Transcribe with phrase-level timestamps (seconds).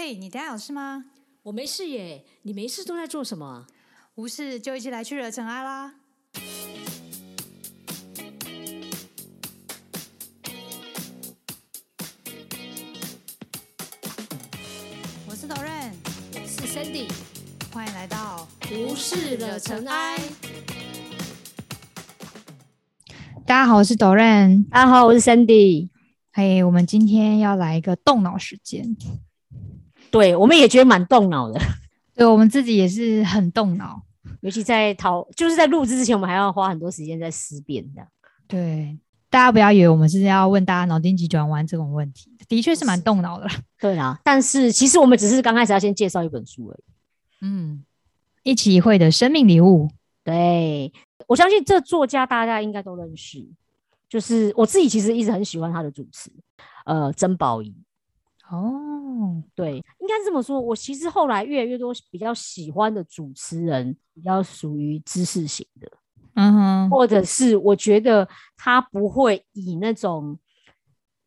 [0.00, 1.06] 嘿，你等下有事吗？
[1.42, 3.66] 我没事耶，你没事都在做什么？
[4.14, 5.92] 无事就一起来去惹尘埃啦！
[15.26, 15.90] 我是 Doran，
[16.46, 17.10] 是 Sandy，
[17.72, 20.16] 欢迎来到无事惹尘埃。
[23.44, 24.68] 大家好，我是 Doran。
[24.68, 25.88] 大家好，我是 Sandy。
[26.30, 28.96] 嘿，我们今天要来一个动脑时间。
[30.10, 31.60] 对，我们也觉得蛮动脑的。
[32.14, 34.02] 对我们自己也是很动脑，
[34.40, 38.04] 尤其在讨，就是在录制之前，我们还要花很多时间在思辨的。
[38.48, 38.98] 对，
[39.30, 43.46] 大家不要以为我们是要问大家脑筋急转弯这种问题，的确是蛮动脑的。
[43.78, 46.82] 对啊，但是其实我们只是刚开始要先介绍一本书而已。
[47.42, 47.84] 嗯，
[48.42, 49.88] 一起一会的生命礼物。
[50.24, 50.92] 对，
[51.28, 53.46] 我相信这作家大家应该都认识，
[54.08, 56.32] 就是我自己其实一直很喜欢他的主持，
[56.84, 57.72] 呃，曾宝仪。
[58.50, 60.60] 哦，对，应该这么说。
[60.60, 65.90] 我其实后来越来越多比较喜欢的主持人，比较属于知识型的，
[66.34, 70.38] 嗯哼，或者是我觉得他不会以那种，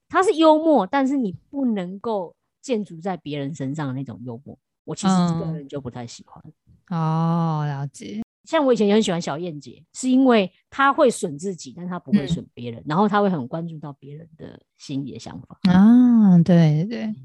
[0.10, 4.58] 他是幽默，但是你不能够建筑在别人身上的那种幽默。
[4.84, 6.44] 我其实个人就不太喜欢。
[6.90, 8.22] 哦，了解。
[8.52, 15.58] 像我以前也很喜欢小燕姐，是因为她会损自己，但她不会损别人，然后她会很关注到别人的心理的想法。
[15.72, 17.16] 啊，对对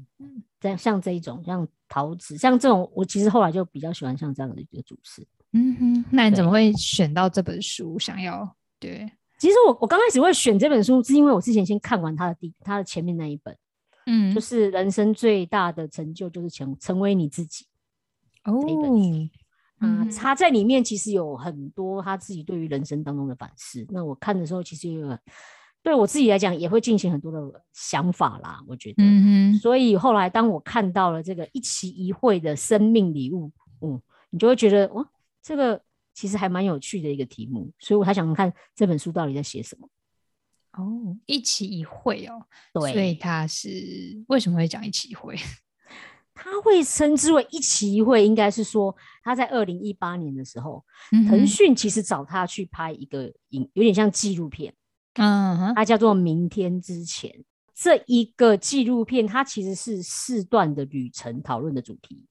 [0.61, 5.21] 对，像像这一种，像陶瓷，像这种，我其实后来就比较喜欢像这样的一个主持。
[5.51, 7.99] 嗯哼，那你怎么会选到这本书？
[7.99, 13.53] 想要对，其实我我刚开始会选这本书，是因为我之前先看完他的第他的前面那一本，
[14.05, 17.65] 嗯，就是人生最大的成就就是成成为你自己。
[18.45, 18.63] 哦，
[19.79, 23.85] 啊，他在里面其实有很多他自己对于人生当中的反思。
[23.89, 25.17] 那我看的时候，其实有
[25.83, 27.39] 对我自己来讲也会进行很多的
[27.73, 28.59] 想法啦。
[28.67, 29.59] 我觉得，嗯哼。
[29.59, 35.07] 所以后来当我看到了这个一期一会的生命礼物，嗯，你就会觉得哇，
[35.41, 35.81] 这个
[36.13, 37.71] 其实还蛮有趣的一个题目。
[37.79, 39.87] 所以我才想看这本书到底在写什么。
[40.73, 42.43] 哦，一期一会哦，
[42.73, 43.69] 对，所以他是
[44.27, 45.35] 为什么会讲一期一会？
[46.37, 54.73] 他会称之为一期一会，应该是说他在二零一八年的时候，嗯腾讯其实找他去拍一个影，有点像纪录片，
[55.15, 57.31] 嗯哼，它叫做《明天之前》。
[57.73, 62.25] 这一个纪录片，它其实是四段的旅程讨论的主题，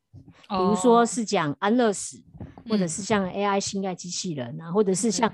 [0.49, 2.21] 比如说是讲安乐死，
[2.69, 5.33] 或者是像 AI 心爱机器人啊，或者是像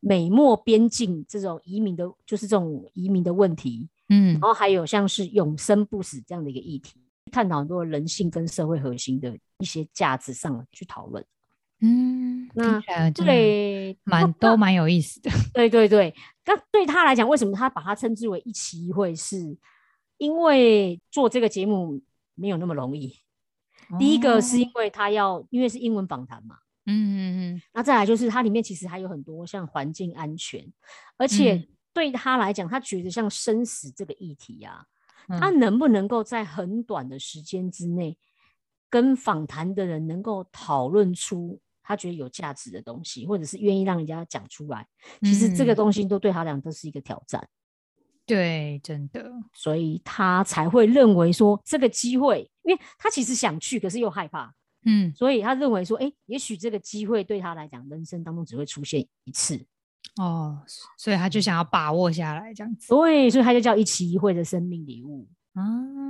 [0.00, 7.00] 美墨边境这种移民的，就是这种移民的问题，嗯，然后还有像是永生不死这样的一个议题。
[7.30, 11.24] 探讨很多人性跟社会核心的一些价值上去讨论，
[11.80, 12.80] 嗯，那
[13.10, 15.30] 对蛮都蛮有意思的。
[15.52, 16.14] 对 对对，
[16.44, 19.14] 那对他来讲，为什么他把它称之为一期一会？
[19.14, 19.56] 是
[20.18, 22.00] 因为做这个节目
[22.34, 23.18] 没有那么容易。
[23.98, 27.18] 第一个是因为他要，因为是英文访谈嘛，嗯嗯
[27.56, 30.64] 嗯，那再来就是它里面其实还有很多像环境安全，
[31.16, 34.86] 而且对他来讲，他觉得像生死这个议题啊。
[35.28, 38.16] 他能不能够在很短的时间之内，
[38.90, 44.86] 跟访谈的人能够讨论出他觉得有价值的东西，或者是愿意让人家讲出来？
[45.20, 47.46] 其实这个东西都对他俩都是一个挑战。
[48.26, 54.54] 对，真的，所以他才会认为说这个机会，因为他其实想去，可是又害怕，
[54.86, 59.66] 嗯，所以他认为说，哎，也许这个机会对他来讲，人生当中只会出现一次。
[60.16, 60.62] 哦，
[60.96, 65.62] 所以他就想要把握下来这样子，对，所以他就叫一期一会的生命礼物啊。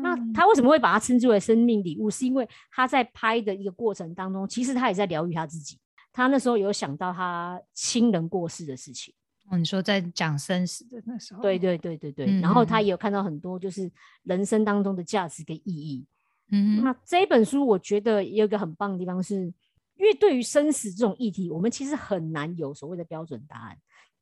[0.02, 2.10] 那他为什么会把它称之为生命礼物？
[2.10, 5.78] 是因为他在拍的一个过程当中，其实他也在疗愈他自己。
[6.12, 9.14] 他那时候有想到他亲人过世的事情。
[9.48, 11.40] 哦，你说在讲生死的那时候？
[11.40, 12.40] 对对对对对。
[12.40, 13.90] 然后他也有看到很多就是
[14.24, 16.04] 人生当中的价值跟意义。
[16.50, 19.50] 嗯，那这一本书我觉得也有一个很棒的地方是。
[19.96, 23.78] 因为对于生死这种议题，我们其实很难有所谓的标准答案，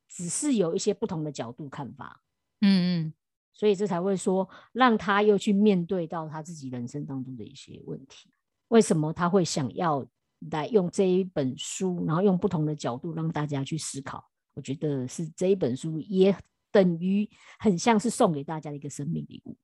[0.08, 2.22] 只是有一些不同的角度看法。
[2.60, 3.14] 嗯嗯，
[3.52, 8.30] 所以这才会说让他又去面对到他自己人生当中的一些问题。
[8.68, 10.06] 为什么他会想要
[10.50, 14.24] 来用这一本书，然后用不同的角度让大家去思考？
[14.54, 16.36] 我觉得是这一本书也
[16.70, 19.56] 等于很像是送给大家的一个生命礼物。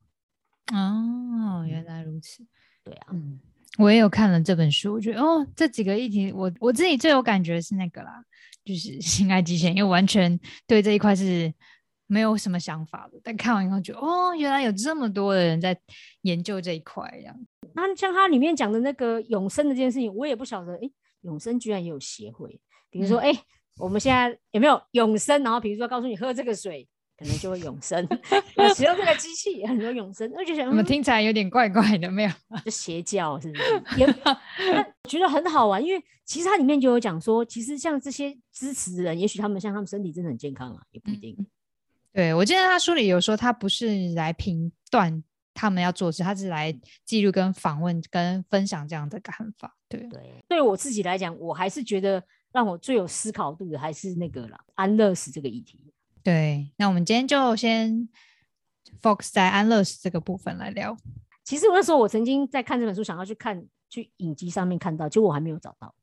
[0.73, 2.47] 哦，原来如此。
[2.83, 3.09] 对啊。
[3.13, 3.39] 嗯。
[3.77, 8.25] 我也有看了这本书，我觉得哦，这几个议题，我我自己最有感觉是那个啦，
[8.65, 11.53] 就是 性爱极限，因为完全对这一块是
[12.07, 13.21] 没有什么想法的。
[13.23, 15.79] 但看完以后，觉得哦，原来有这么多的人在
[16.23, 17.37] 研究这一块，这样。
[17.75, 20.91] 那像它里面讲的那个永生的这件事情，我也不晓得，哎，
[21.21, 22.59] 永生居然也有协会，
[22.91, 23.31] 比如说，哎，
[23.77, 25.41] 我们现在有没有永生？
[25.45, 26.89] 然后比如说告诉你喝这个水
[27.19, 28.07] 可能就会永生。
[28.77, 32.11] 使用这个机器很多永生，而且怎么听起来有点怪怪的？
[32.11, 32.31] 没有，
[32.65, 33.99] 就邪教是不是？
[33.99, 34.07] 也
[35.09, 41.37] 觉得很好玩，因为其实它里面就有讲说，其实像这些支持的人，也许他们像他们身体真的很健康啊，也不一定。
[42.13, 45.23] 对我记得他书里有说，他不是来评断
[45.55, 49.77] 他们要做事，他是来记录、跟访问、跟分享这样的看法。
[49.89, 52.23] 对对，对我自己来讲，我还是觉得
[52.53, 55.88] 让我最有思考度的还是那个了，安乐死这个议题。
[56.29, 58.07] 对，那我们今天就先
[59.01, 60.95] focus 在安乐死这个部分来聊。
[61.43, 65.95] 其实我那时候我曾经在看这本书，想要去看去影集上面看到，结果我还没有找到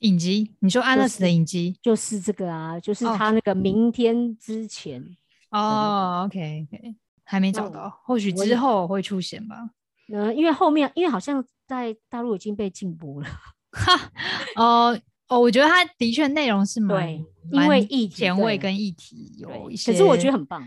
[0.00, 0.54] 影集。
[0.58, 5.02] 你说安乐死的影集就是这个啊，就是他那个明天之前。
[5.48, 6.94] 哦，OK OK，
[7.24, 9.70] 还没找到，或许之后会出现吧。
[10.12, 13.28] 嗯，因为后面因为好像在大陆已经被禁播了。
[13.72, 14.12] 哈，
[14.56, 15.00] 哦
[15.32, 17.12] 哦，我觉得它的确内容是蛮，
[17.50, 20.62] 因为议题前卫跟议题有一些，可是我觉得很棒。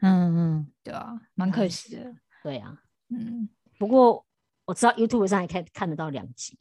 [0.00, 2.14] 嗯嗯，对啊，蛮可惜的。
[2.42, 2.78] 对啊，
[3.10, 4.24] 嗯，不过
[4.64, 6.56] 我知道 YouTube 上也可以看得到两集。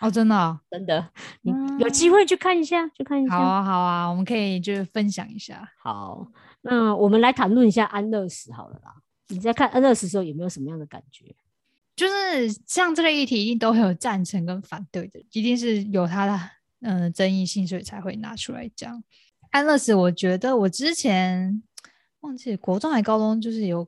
[0.00, 1.10] 哦，真的， 真的，
[1.42, 3.36] 你有机会去看一下，去看一下。
[3.36, 5.68] 好啊，好啊，我们可以就是分享一下。
[5.82, 6.26] 好。
[6.62, 8.92] 那我们来谈论一下安乐死好了啦。
[9.28, 11.34] 你在看安乐死的时候有没有什么样的感觉？
[11.98, 16.50] 就是像这个议题，一定都会有赞成跟反对的，一定是有它的
[16.82, 19.02] 嗯争议性，所以才会拿出来讲
[19.50, 19.92] 安乐死。
[19.92, 21.60] 我觉得我之前
[22.20, 23.86] 忘记国中还高中，就是有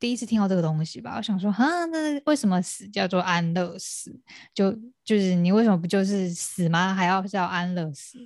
[0.00, 1.14] 第一次听到这个东西吧。
[1.16, 4.14] 我想说，哈，那为什么死叫做安乐死？
[4.52, 4.72] 就
[5.04, 6.92] 就是你为什么不就是死吗？
[6.92, 8.18] 还要叫安乐死？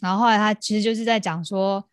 [0.00, 1.88] 然后后来他其实就是在讲说。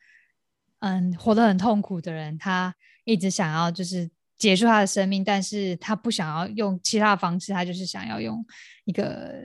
[0.81, 4.09] 嗯，活得很痛苦的人，他一直想要就是
[4.39, 8.43] 结束他的生命，但是他不想要用其他的方式，他就是想要用
[8.85, 9.35] 一个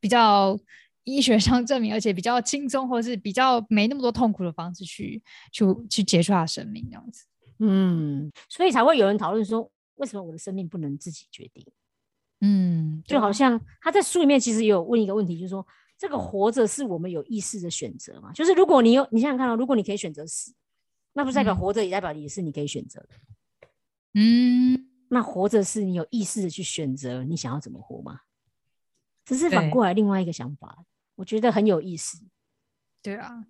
[0.00, 0.58] 比较
[1.04, 5.22] 医学上证明，而且比较轻松，或是比较没那么多痛苦的方式去
[5.52, 7.24] 去去结束他的生命，这样子。
[7.58, 11.64] 嗯，所以才会有人讨论说，为什么我的生命不能自己决定？
[12.40, 15.66] 嗯，就好像他在书里面其实也有问一个问题，就是说，
[15.98, 18.32] 这个活着是我们有意识的选择嘛？
[18.32, 20.54] 就是如果你有，你想想看到，如果你可以选择死。
[21.14, 23.08] 那不代表活着，也代表也是你可以选择的。
[23.10, 23.34] 嗯，
[25.10, 28.20] 那活着是你有意识的去选择你想要怎么活吗？
[29.24, 30.84] 只是反过来另外一个想法，
[31.16, 32.18] 我觉得很有意思。
[33.02, 33.46] 对啊，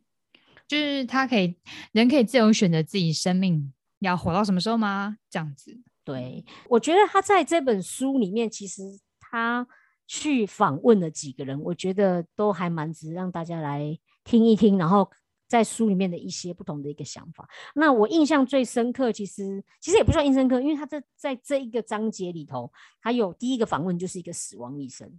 [0.66, 1.56] 就是他可以，
[1.92, 5.18] 人可以自由选择自己生命要活到什么时候吗？
[5.30, 5.80] 这样子。
[6.04, 8.82] 对，我觉得他在这本书里面，其实
[9.18, 9.66] 他
[10.06, 15.10] 去访问了几个人，我觉得都还蛮值让大家来听一听，然后。
[15.48, 25.10] 在书里面的一些不同的一个想法，那我印象最深刻，其实其实也不算印象深刻，因为他在在这一个章节里头，他有第一个访问就是一个死亡医生，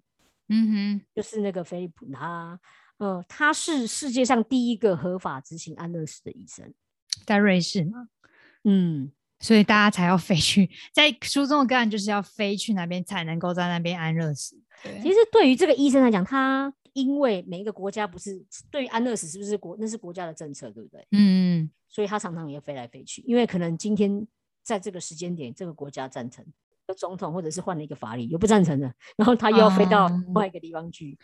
[0.47, 2.59] 嗯哼，就是那个菲利普，他
[2.97, 6.71] 呃他是世界上第一个合法执行安乐死的医生，
[7.25, 8.09] 在瑞士吗？
[8.65, 14.55] 嗯，所以大家才要飞去，在书中的个案就是要飞去那边才能够在那边安乐死。
[15.01, 16.71] 其实对于这个医生来讲，他。
[16.93, 21.07] 因为每一个国家不是对于安乐死是不是国那是国家的政策，对不对？
[21.11, 24.25] 嗯，所以他常常也飞来飞去，因为可能今天
[24.63, 26.45] 在这个时间点，这个国家赞成
[26.87, 31.17] 的总统或者是换了一个法律，又不赞成的，然后他又要飞到另外一个地方去。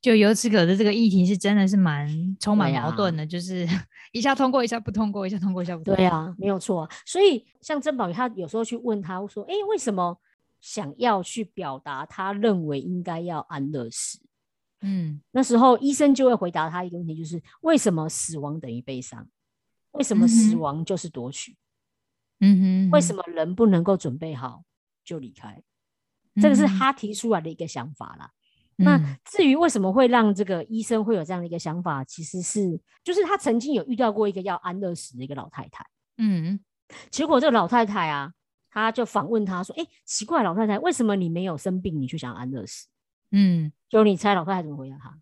[0.00, 3.64] 就由此可知，这个议题是真的是蛮充满矛盾的，就是
[4.10, 5.96] 一下通过，一下不通过，一下通过，一下不通过。
[5.96, 6.88] 对啊，没有错。
[7.06, 10.18] 所以像曾宝仪，他有时候去问他说：“哎，为什么
[10.60, 14.18] 想要去表达他认为应该要安乐死？”
[14.82, 19.26] 嗯，那时候医生就会回答他一个问题，就是为什么死亡等于悲伤？
[19.92, 21.56] 为什么死亡就是夺取？
[22.40, 24.64] 嗯哼，为什么人不能够准备好
[25.04, 25.62] 就离开？
[26.40, 28.30] 这个是他提出来的一个想法啦。
[28.76, 35.86] 那至于为什么会让这个医生会有这样的一个想法，其实是就是他曾经有遇到过一个要安乐死的一个老太太。
[36.16, 36.58] 嗯，
[37.10, 38.32] 结果这个老太太啊，
[38.70, 42.88] 他就访问他说：“哎，奇怪，老太太，为什么你没有生病，你就想安乐死？”
[43.30, 45.14] 嗯，就你猜老太太怎么回答他？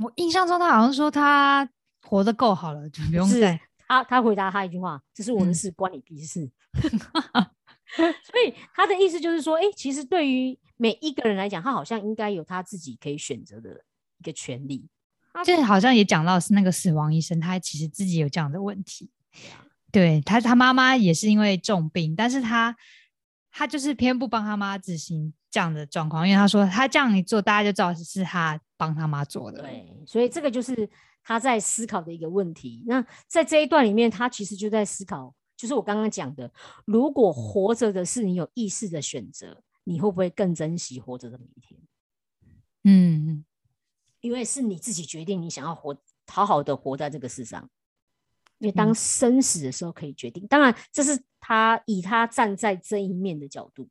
[0.00, 1.68] 我印象中他好像说他
[2.02, 3.60] 活得够好了，就不用再。
[3.86, 6.50] 他他回答他一句话：“这是我的事，关你屁事。
[7.94, 13.84] ”所以他的意思就是说，哎，其实对于每一个人来讲，他好像应该有他自己可以选择的
[14.18, 14.88] 一个权利。
[15.44, 19.08] 这好像也讲到是那个死亡医生，他其实自己有这样的问题。
[19.92, 22.76] 对他，他妈妈也是因为重病，但是他
[23.52, 25.32] 他就是偏不帮他妈执行。
[25.56, 29.62] 这样的状况，因为他说他这样一做，大家就知道是他帮他妈做的。
[29.62, 30.86] 对，所以这个就是
[31.24, 32.84] 他在思考的一个问题。
[32.86, 36.52] 那在这一段里面，他其实就在思考，就是我刚刚讲的，
[36.84, 41.80] 如果活着的是你有意识的选择，你会不会更珍惜活着的每一天？
[42.84, 43.42] 嗯，
[44.20, 45.96] 因为是你自己决定你想要活
[46.26, 47.66] 好好的活在这个世上。
[48.58, 50.46] 因为当生死的时候可以决定。
[50.48, 53.88] 当然，这是他以他站在这一面的角度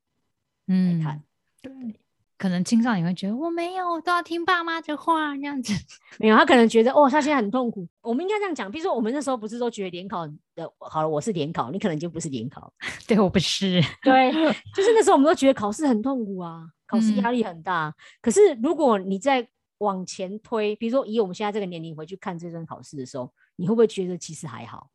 [0.68, 1.24] 来看。
[1.66, 2.00] 对，
[2.38, 5.74] 可能青少年会觉得我没有都要听爸妈的话，那样子
[6.20, 6.36] 没有。
[6.38, 7.88] 他可能觉得哦，他现在很痛苦。
[8.02, 12.72] 我们应该这样讲，比如说我们那时候不是都觉得联考的，好了，我是联考，你可能就不是联考。
[13.08, 13.82] 对我不是。
[14.02, 14.32] 对，
[14.76, 17.94] 就是那时候我们都觉得考试很痛苦啊，考试压力很大。
[18.22, 19.48] 可是如果你在
[19.80, 23.34] 往前推，比如说以我们现在这个年龄回去看这段考试的时候。
[23.58, 24.90] 你会不会觉得其实还好？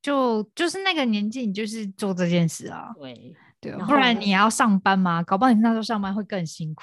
[0.00, 2.94] 就就是那个年纪，你就是做这件事啊。
[2.94, 3.34] 对
[3.70, 5.22] 对，不然你要上班吗？
[5.22, 6.82] 搞不好你那时候上班会更辛苦，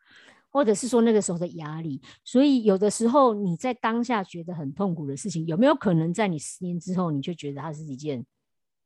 [0.50, 2.00] 或者是说那个时候的压力。
[2.24, 8.24] 所以有的时候你在当下觉得很痛苦的事情，有没有可能在你十年之后，你就觉得它是一件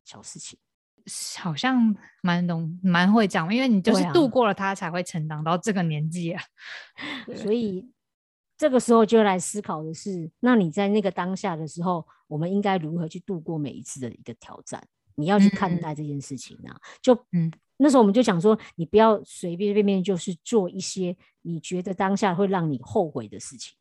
[0.05, 0.59] 小事情？
[1.39, 6.43] 好像蛮懂，蛮会讲，因为你就是度过了它，才会成长到这个年纪啊。
[7.37, 7.91] 所以。
[8.55, 14.81] 这个时候就来思考的是，那你在那个当下的时候，我们应该如何去度过每一次的一个挑战？
[15.17, 16.77] 你要去看待这件事情啊。
[17.01, 23.77] 就嗯，那时候我们就讲说，你不要随便便便就是做一些你觉得当下会让你后悔的事情。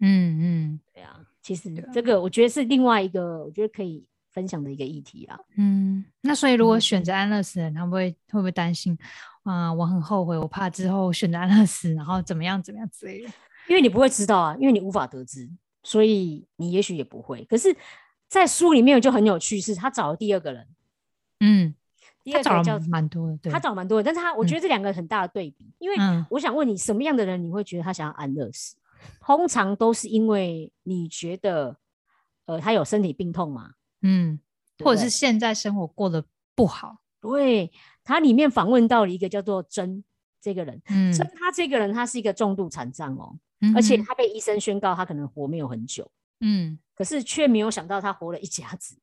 [0.00, 1.20] 嗯嗯，对啊。
[1.42, 5.38] 其实这个我觉得是另外一个我觉得可以分享的一个议题啊。
[5.56, 8.96] 嗯，那所以如果选择安乐死，他们会会不会担心
[9.42, 9.72] 啊？
[9.72, 13.30] 我很后悔，我怕之后选择安乐死，然后怎么样怎么样之类的。
[13.68, 15.48] 因为你不会知道啊，因为你无法得知，
[15.82, 17.44] 所以你也许也不会。
[17.44, 17.74] 可是，
[18.28, 20.66] 在书里面就很有趣，是他找了第二个人，
[21.40, 21.74] 嗯，
[22.22, 25.96] 第二个叫蛮多的，他找蛮多的，但是他我觉得这两个很大的对比，因为
[26.30, 28.76] 我想问你，什么样的人你会觉得他想要安乐死？
[29.20, 31.76] 通常都是因为你觉得，
[32.46, 34.40] 呃，他有身体病痛嘛，嗯，
[34.82, 36.98] 或者是现在生活过得不好。
[37.20, 37.70] 对，
[38.02, 40.02] 他里面访问到了一个叫做真
[40.40, 43.38] 这个人，嗯，真他这个人他是一个重度残障哦。
[43.74, 48.98] 而且他被医生宣告他可能活没有很久，嗯，可是却没有想到他活了一甲子。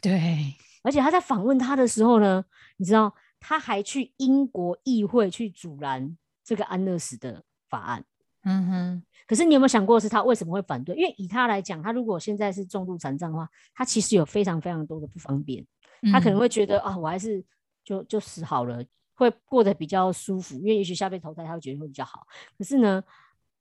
[0.00, 2.44] 对，而且他在访问他的时候呢，
[2.76, 8.04] 你知道他还去英国议会去阻拦这个安乐死的法案。
[8.44, 9.02] 嗯哼。
[9.26, 10.96] 可是你有没有想过是他为什么会反对？
[10.96, 15.66] 因为以他来讲，他如果现在是重度残障的话，他其实有非常非常多的不方便。
[16.12, 17.44] 他可能会觉得啊，我还是
[17.84, 18.82] 就就死好了，
[19.14, 20.56] 会过得比较舒服。
[20.60, 22.26] 因为也许下辈子投胎他会觉得会比较好。
[22.56, 23.02] 可是呢？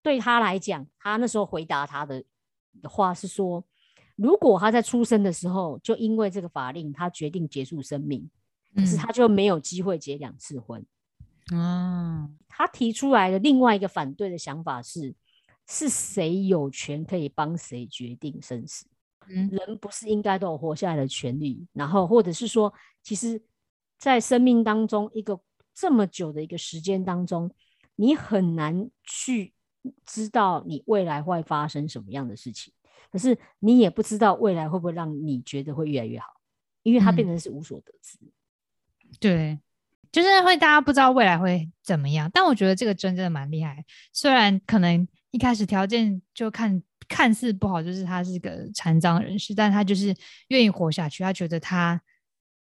[0.04, 2.24] 对他来讲，他那时候回答他的
[2.84, 3.64] 话是说：
[4.16, 8.30] 如果他在出生的时候就因为这个法令，他决定结束生命，
[8.76, 10.86] 可是他就没有机会结两次婚。
[11.54, 15.16] 嗯，他提出来的另外一个反对的想法是：
[15.68, 18.86] 是谁有权可以帮谁决定生死？
[19.30, 21.68] 嗯，人不是应该都有活下来的权利？
[21.74, 23.42] 然后，或者是说，其实，
[23.98, 25.40] 在生命当中一个
[25.74, 27.52] 这么久的一个时间当中，
[27.96, 29.54] 你很难去。
[30.06, 32.74] 知道你未来会发生什么样的事情，
[33.12, 36.28] 可是你也不知道未来会不会让你觉得会越来越好，
[36.84, 38.18] 因为它变成是无所得知。
[39.20, 39.60] 对，
[40.12, 42.30] 就是会大家不知道未来会怎么样。
[42.34, 50.14] 但我觉得这个真的蛮厉害，虽然可能一开始条件就看看似不好，就是他是个残障人士，但他就是
[50.50, 52.02] 愿意活下去，他觉得他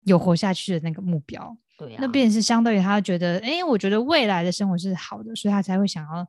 [0.03, 1.57] 有活下去的那个目标。
[1.77, 6.27] 对，那便是相对于他觉得，哎，我觉得未来的生活是好的，所以他才会想要。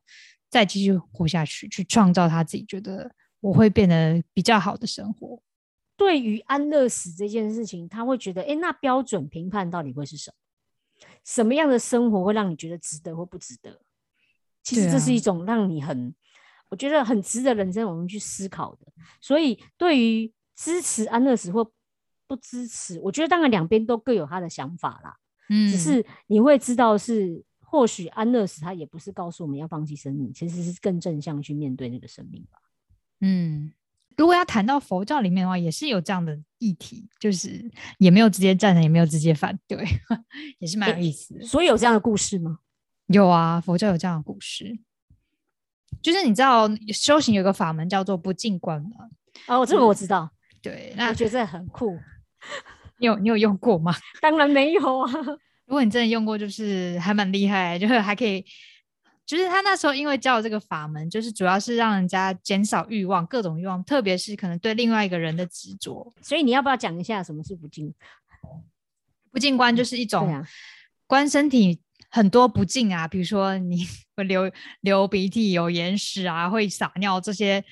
[0.49, 3.11] 再继续活下去，去创造他自己觉得
[3.41, 5.41] 我会变得比较好的生活。
[5.97, 10.35] 对于安乐死这件事情，他会觉得，哎，那标准评判到底会是什么？
[11.25, 13.81] 什么样的生活会让你觉得值得或不值得？
[14.63, 16.13] 其实这是一种让你很，
[16.69, 18.85] 我觉得很值得人生我们去思考的。
[19.19, 21.69] 所以，对于支持安乐死或
[22.27, 25.17] 不支持，我觉得当然两边都各有他的想法啦。
[25.49, 27.43] 嗯，只是你会知道是。
[27.69, 32.57] 或许安乐死，它也不是告诉我们要放弃生命，其实是更正向去面对那个生命吧。
[33.19, 33.73] 嗯，
[34.15, 39.85] 如果要谈到佛教里面的话，也是有这样的议题，就是也没有直接赞成，也没有直接反对，
[40.59, 41.37] 也是蛮有意思。
[41.41, 42.59] 所以有这样的故事吗？
[43.07, 44.79] 有啊，佛教有这样的故事，
[46.01, 49.09] 就是你知道修行有个法门叫做不净观吗？
[49.47, 50.31] 哦，这个我知道。
[50.61, 51.99] 对，那我觉得很酷。
[52.99, 53.93] 你有你有用过吗？
[54.21, 55.11] 当然没有啊。
[55.67, 58.43] 如果你真的用过，就是还蛮厉害， 就是还可以，
[59.25, 66.11] 就是他那时候因为教这个法门，就是主要是让人家减少欲望，各种欲望，特别是可能对另外一个人的执着。
[66.21, 67.93] 所以你要不要讲一下什么是不净？
[69.31, 70.43] 不净观就是一种
[71.05, 74.49] 观身体很多不净啊，比如说你 会流
[74.81, 77.63] 流鼻涕、有眼屎啊，会撒尿这些。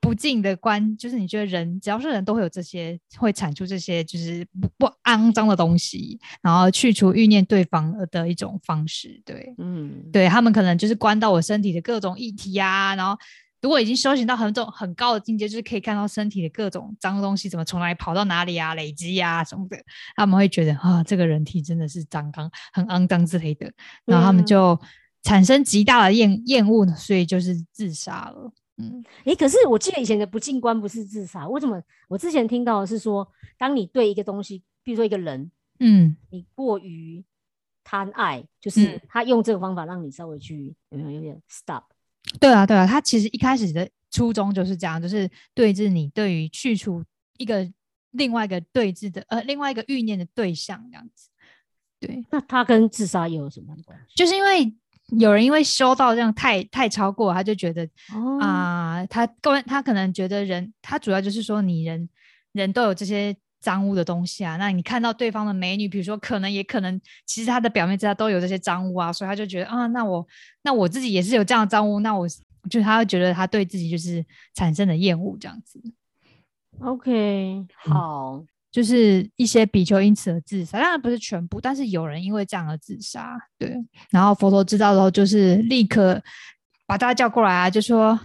[0.00, 9.20] 不净的观，就是你觉得人只要是人都会有这些，会产出这些就是不不肮脏的东西，然后去除欲念对方的一种方式。
[9.24, 13.14] 对，嗯，对他们可能就是关到我身体的各种议题啊，然后
[13.60, 19.76] 如果已经修行到很种很高的境界，就是可以看到身体的各种脏东西怎么从哪里跑到哪里啊，累积呀什么的，
[20.16, 23.70] 他们会觉得啊，这个人体真的是脏脏、很肮脏之类的，
[24.06, 24.80] 然后他们就
[25.22, 28.50] 产生极大的厌厌恶，所以就是自杀了。
[28.80, 31.82] 嗯，诶，可是我记得以前的不进关不是自杀，为什么？
[32.08, 33.26] 我之前听到的是说，
[33.58, 37.24] 当你对一个东西，比如说一个人，嗯，你过于
[37.84, 41.84] 贪爱，就是他用这个方法让你稍微去有没有有点 stop。
[42.38, 47.02] 对啊，对啊，他其实一开始的初衷就是这样，就是对峙你对于去除
[47.38, 47.68] 一个
[48.10, 51.28] 另外一个对峙的呃另外一个欲念的对象这样子。
[51.98, 54.14] 对，那他跟自杀又有什么关系？
[54.14, 54.74] 就是因为
[55.18, 57.88] 有人因为修到这样太太超过，他就觉得
[58.40, 62.08] 啊，他关他可能觉得人他主要就是说你人
[62.52, 63.36] 人都有这些。
[63.62, 70.26] 脏污的东西啊，那你看到对方的美女，比如说可能也可能，其实她的表面之下都有这些脏污啊，所以他就觉得啊，那我
[70.62, 72.26] 那我自己也是有这样的脏污，那我
[72.70, 74.24] 就他会觉得他对自己就是
[74.54, 75.78] 产生了厌恶这样子。
[76.80, 83.38] OK，好，就是一些比丘因此而自杀，当然不是全部，但是有人因为这样而自杀。
[83.58, 83.76] 对，
[84.10, 86.22] 然后佛陀知道之后，就是立刻
[86.86, 88.18] 把大家叫过来啊，就说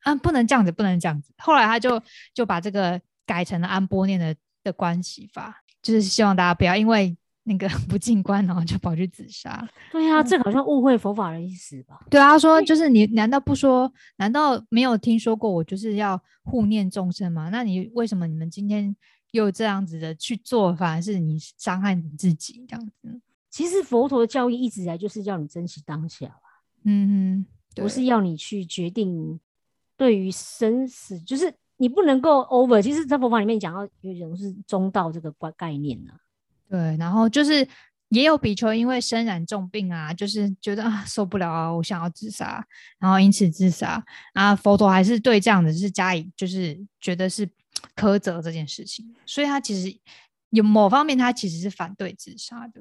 [0.00, 1.32] 啊，不能这样子，不能这样子。
[1.38, 2.02] 后来他就
[2.34, 4.34] 就把这个改成了安波念的。
[4.62, 9.66] 的关系法，就是希望大家不要因为那个 不进关，然后就跑去自杀。
[9.90, 11.98] 对啊，这好像误会佛法的意思吧？
[12.10, 13.90] 对啊，他说就是你难道不说？
[14.18, 17.48] 难道没有听说过我就是要护念众生吗？
[17.50, 18.94] 那你为什么你们今天
[19.32, 23.20] 又这样子的去做，反而是你伤害你自己这样子？
[23.48, 26.62] 其实佛陀的教义一直以来就是要你珍惜当下吧。
[26.84, 27.44] 嗯
[27.74, 29.38] 哼，不是要你去决定
[29.96, 31.54] 对于生死，就是。
[31.82, 36.12] 你不能够 over，其实，在佛法里面讲到有一种是中道这个概概念呢。
[36.68, 37.66] 对，然后就是
[38.10, 42.62] 也有比丘因为身染重病啊，就是觉得啊受不了啊，我想要自杀，
[42.98, 44.54] 然后因此自杀啊。
[44.54, 47.48] 佛陀还是对这样的是加以就是觉得是
[48.00, 50.00] 苛责这件事情，所以他其实
[50.50, 52.80] 有某方面他其实是反对自杀的。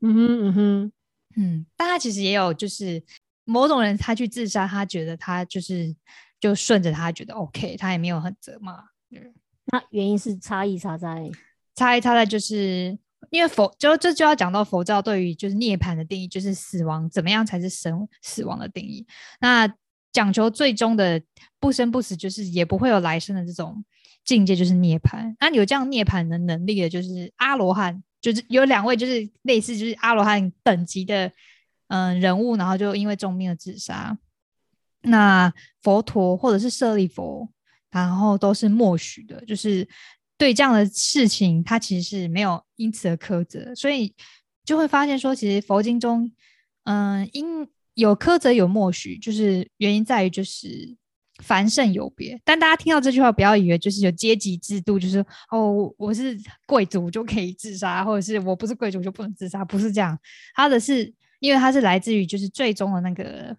[0.00, 0.92] 嗯哼嗯哼
[1.36, 3.02] 嗯，但他其实也有就是
[3.44, 5.94] 某种人他去自杀，他觉得他就是。
[6.40, 8.84] 就顺着他觉得 OK，他也没有很责骂。
[9.08, 11.30] 那原因是差异差在
[11.74, 12.98] 差异差在就是
[13.30, 19.06] 因为佛就这就要讲到佛教对于就是涅槃的定义，就是死亡怎么样才是生死亡的定义。
[19.40, 19.66] 那
[20.14, 21.20] 讲求最终的
[21.60, 23.84] 不生不死，就是也不会有来生的这种
[24.24, 25.36] 境界，就是涅槃。
[25.40, 31.30] 那有这样涅槃的能力的，就是阿罗汉，就是有两位就是类似就是阿罗汉等级的
[31.88, 34.16] 嗯人物，然后就因为重病而自杀。
[35.02, 37.46] 那佛陀或者是舍利佛，
[37.90, 39.86] 然后都是默许的，就是
[40.38, 44.14] 对这样的事情，他其实是没有因此而苛责，所以
[44.64, 46.32] 就会发现说，其实佛经中，
[46.84, 50.96] 嗯，因有苛责有默许，就是原因在于就是
[51.42, 52.40] 凡圣有别。
[52.44, 60.18] 但大家听到这句话，不要以为就是有阶级制度，就是哦，我是贵族就可以自杀，或者是我不是贵族就不能自杀，不是这样。
[60.54, 63.56] 他的是因为他是来自于就是最终的那个。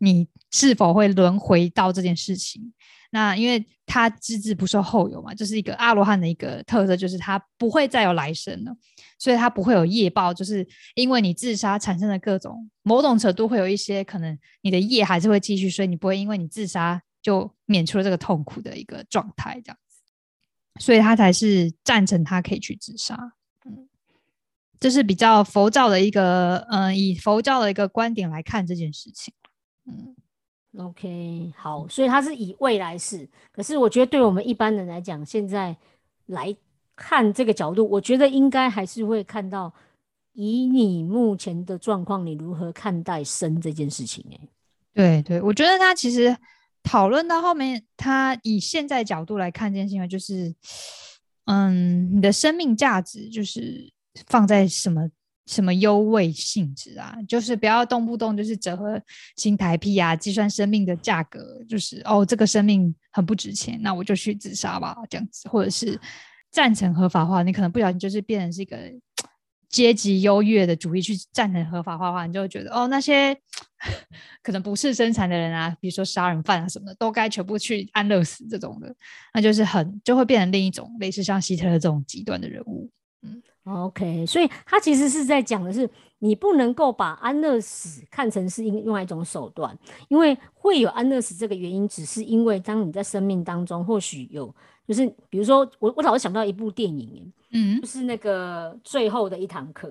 [0.00, 2.72] 你是否会轮回到这件事情？
[3.10, 8.76] 那因为他资质不受后有嘛，这是一个阿罗汉的一个特色，就是他不会再有来生了，
[9.18, 20.02] 所以他不会有业报，就是因为你自杀产生的各种某种程度会有一些可能你的业还是会继续，所以你不会因为你自杀就免除了这个痛苦的一个状态，这样子，
[20.84, 23.32] 所以他才是赞成他可以去自杀。
[23.64, 23.88] 嗯，
[24.78, 29.32] 这是比较佛教的一个，嗯，以佛教的一个观点来看这件事情。
[29.86, 30.14] 嗯
[30.76, 35.76] ，OK，好，所以它是以未来式，可是我觉得对我们一般人来讲，现在
[36.26, 36.54] 来
[36.94, 39.72] 看这个角度，我觉得应该还是会看到，
[40.34, 44.24] 以你目前的状况，你如何看待生这件事情？
[44.30, 44.38] 哎，
[44.94, 46.36] 对对，我觉得他其实
[46.82, 50.54] 讨论到后面，他以现在角度来看这件事情，就是，
[51.46, 53.90] 嗯，你的生命价值就是
[54.26, 55.08] 放在什么？
[55.48, 57.16] 什么优惠性质啊？
[57.26, 59.00] 就是不要动不动就是折合
[59.34, 65.98] 新台币啊，计算生命的价格，就是哦，这个生命很不值钱，那我就去自杀吧，这样子，或者是
[66.50, 68.76] 赞成合法化，你可能不小心就是变成是一个
[69.70, 73.34] 阶级优越的主义去赞成合法化的话，你就会觉得哦，那些
[74.42, 78.94] 可能不是生产的人啊，比如说杀人犯啊什么的，都该全部去安乐死这种的，
[79.32, 82.90] 那就是很就会变成另一种类似像希特勒这种极端的人物，
[83.22, 83.42] 嗯。
[83.68, 89.76] OK，所以他其实是在讲的是，你不能够把安乐死看成是另外一种手段，
[90.08, 94.54] 因为会有安乐死这个原因，只是因为当你在生命当中或许有，
[94.86, 99.88] 就是比如说我我老是想到一部电影，嗯，就是那个最后的一堂课，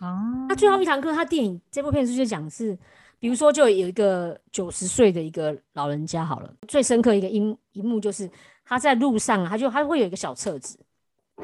[0.00, 2.78] 哦，那最后一堂课，他电影这部片是就讲是
[3.18, 8.28] 比如说，就有一个九十岁的一个老人家，好了，最深刻一个一一幕就是
[8.64, 10.76] 他在路上，他就他会有一个小册子，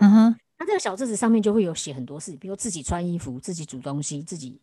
[0.01, 4.61] 嗯哼，他这个小册子上面就会有写很多事，比如自己穿衣服、自己煮东西、自己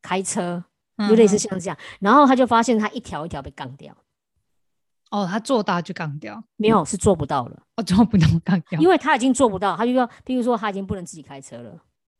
[0.00, 0.64] 开车，
[1.08, 1.76] 就类似像这样。
[2.00, 3.96] 然后他就发现他一条一条被杠掉。
[5.10, 11.70] 哦，他做到就杠掉，没有是做不到了，哦，做不到杠掉，因为他已经做不到，他就要，譬如说他已经不能自己开车了。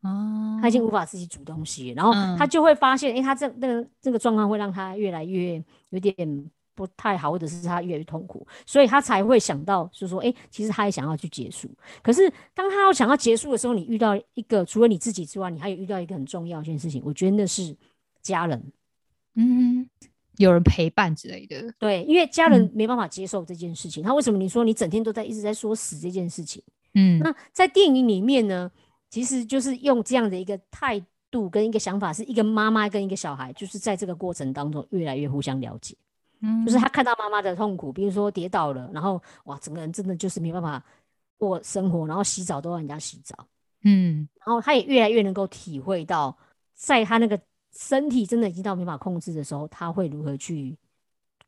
[0.01, 11.69] 哦，他已经无法自己煮东西，然后他就会发现，哎，他这那个这个状况会让他越来越有点不太好，或者是他越来越痛苦，所以他才会想到，就是说，哎，其实他也想要去结束。
[12.01, 17.77] 可是当他要想要结束的时候，你遇到一个除了你自己之外，你还有遇到一个很重要一件事情，我觉得那是
[18.23, 18.73] 家人，
[19.35, 19.85] 嗯，
[20.37, 21.75] 有人陪伴之类的。
[21.81, 24.05] 对，因为家人没办法接受这件事情。
[24.05, 26.63] 他为什么你说你整天都在一直在说死这件事情？
[26.95, 28.71] 嗯，那在电影里面呢？
[29.11, 35.97] 其实就是用这样的一个态度跟一个想法，是一个妈妈跟一个小孩，就是在这个过程当中越来越互相了解。
[36.41, 40.83] 嗯，就是他看到妈妈的痛苦，比如说跌倒了，然后哇，整个人真的就是没办法
[41.37, 43.47] 过生活，然后洗澡都要人家洗澡。
[43.85, 46.37] 嗯，然后他也越来越能够体会到，
[46.75, 47.41] 在他那个
[47.73, 50.77] 身体真的已经到没法控制的时候，他会如何去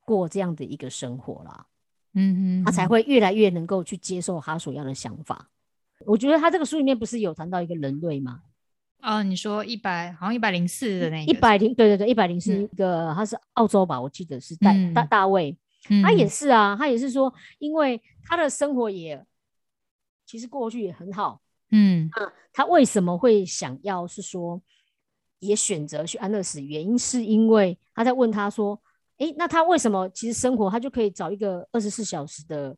[0.05, 1.67] 过这样的一个生活啦。
[2.15, 5.49] 嗯嗯，他才会越来越能够去接受他所要的想法。
[6.07, 8.43] 我觉得他这个书里面不是有谈到一个人类吗？
[9.03, 14.01] 哦，你说一百，好像一百零四的那一百零，对对对，一百零四一个，他是澳洲吧？
[14.01, 15.57] 我记得是大大大卫，
[16.03, 19.25] 他也是啊，他也是说，因为他的生活也
[20.27, 24.61] 其实过去也很好，嗯啊，他为什么会想要是说
[25.39, 26.61] 也选择去安乐死？
[26.63, 28.81] 原因是因为他在问他说，
[29.19, 32.77] 哎，那他为什么其实生活他就可以找一个二十四小时的？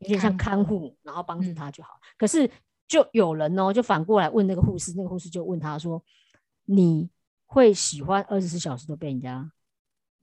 [0.00, 1.98] 有点像看护，然后帮助他就好。
[2.18, 2.48] 可是
[2.86, 6.02] 就有人哦，就反过来问那个护士，那个护士就问他说
[6.66, 7.08] ：“你
[7.46, 9.50] 会喜欢二十四小时都被人家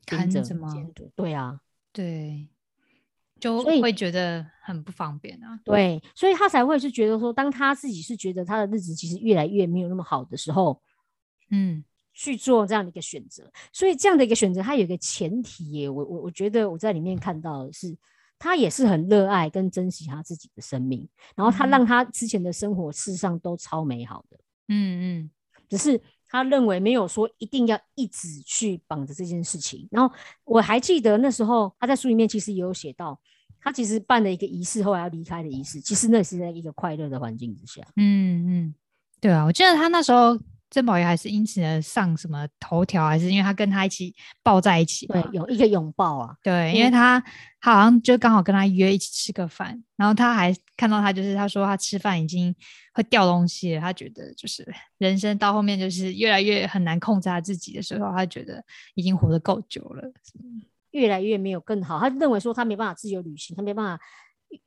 [0.05, 0.71] 看着吗？”
[1.15, 1.59] 对啊，
[1.91, 2.47] 对，
[3.39, 5.59] 就会觉得很不方便啊。
[5.65, 10.79] 对，所以他才会是觉得说，当他自己是觉得他的日子其实越来越没有那么好的时候，
[11.49, 13.51] 嗯，去做这样的一个选择。
[13.73, 15.89] 所以这样的一个选择，它有一个前提耶。
[15.89, 17.97] 我我我觉得我在里面看到的是。
[18.43, 25.31] 他也是很热爱跟珍惜他自己的生命，然后他让他之前的生活事实上都超美好的，嗯嗯，
[25.69, 29.87] 只是他认为没有说一定要一直去绑着这件事情。
[29.91, 30.11] 然后
[30.43, 33.21] 我还记得那时候他在书里面其实也有写到，
[33.59, 37.83] 他其实办了一个仪式，后来要离开的仪式，其实那是在一个快乐的环境之下。
[37.95, 38.75] 嗯嗯，
[39.19, 40.39] 对啊，我记得他那时候。
[40.71, 45.05] 郑宝仪还是因此而上什么头条，还是因为他跟他一起抱在一起？
[45.05, 46.33] 对，有一个拥抱啊。
[46.41, 47.21] 对，因为他
[47.59, 52.55] 他好像就刚好跟他约一起吃个饭，然后他还看到他，就是他说他吃饭已经
[52.93, 54.65] 会掉东西了，他觉得就是
[54.97, 58.63] 人生到后面就是越来越很难控制他自己的时候，他觉得
[58.95, 60.09] 已经活得够久了，
[60.91, 61.99] 越来越没有更好。
[61.99, 64.01] 他认为说他没办法自由旅行，他没办法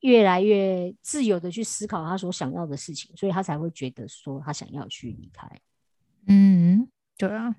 [0.01, 5.49] 越来越自由的去思考他所想要的事情，所以他才会觉得说他想要去离开。
[6.27, 7.55] 嗯，对啊，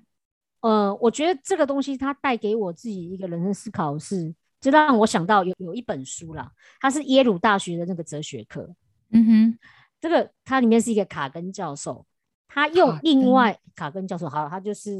[0.60, 6.50] 呃，我觉得这个东西它带给我自己一个人生思考是，就让我想到有有一本书啦，
[6.80, 8.74] 它是耶鲁大学的那个哲学课，
[9.10, 9.58] 嗯哼，
[10.00, 12.04] 这个它里面是一个卡根教授，
[12.48, 14.92] 他用另外卡根教授，好，他就是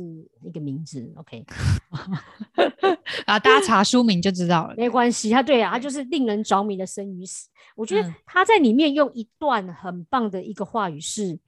[0.42, 1.44] 一个名字，OK，
[3.26, 11.38] 啊，大家查书名就知道了，没关系，他对啊，他就是令人着迷的生与死，我觉得他在里面用一段很棒的一个话语是。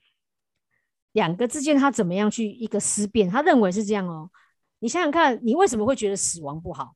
[1.18, 3.28] 两个之间他怎么样去一个思辨？
[3.28, 4.30] 他认为是这样哦。
[4.78, 6.94] 你想想看，你为什么会觉得死亡不好？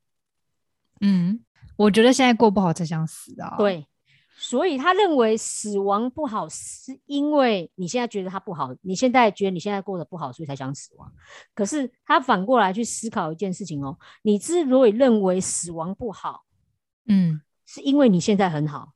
[1.01, 1.43] 嗯，
[1.75, 3.57] 我觉得现在过不好才想死啊。
[3.57, 3.85] 对，
[4.37, 11.11] 所以他认为死亡不好，是因为你现在觉得他不好，你现在觉得你现在过得不好，所以才想死亡。
[11.53, 16.45] 可是他反过来去思考一件事情哦，你之所以认为死亡不好，
[17.07, 18.93] 嗯，是因为你现在很好。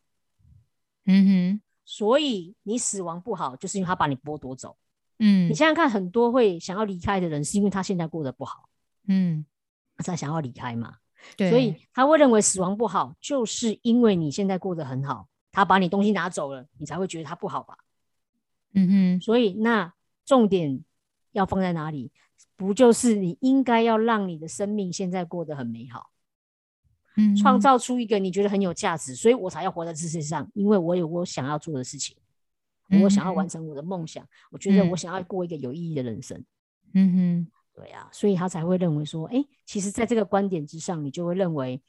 [1.09, 4.77] 嗯哼，所以你死亡不好，就是因为他把你剥夺走。
[5.19, 8.69] 嗯，你想想看，很多会想要离开的人，是因为他现在过得不好，
[9.07, 9.45] 嗯，
[9.99, 10.95] 才想要离开嘛。
[11.35, 17.77] 对，所以他会认为死亡不好，就是因为你现在过得很好，他把你东西拿走了，你才会觉得他不好吧？
[18.73, 19.21] 嗯哼。
[19.21, 19.91] 所以那
[20.25, 20.83] 重点
[21.31, 22.11] 要放在哪里？
[22.55, 26.11] 不就是你应该要让你的生命现在过得很美好，
[27.15, 32.15] 嗯，创造出一个你觉得很有价值，所以我才要活在这世界上，因为我有我想要做的事情。
[33.03, 36.43] 我想要完成我的梦想，我觉得我想要过一个有意义的人生。
[36.93, 41.81] 嗯哼，对啊，所以他才会认为说，哎，其实，在这个观点之上，你就会认为